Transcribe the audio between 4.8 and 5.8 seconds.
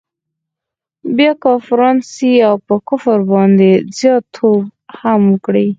هم وکړي.